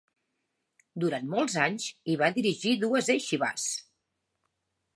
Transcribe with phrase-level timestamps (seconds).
[1.03, 3.67] Durant molts anys, hi va dirigir dues ieixivàs.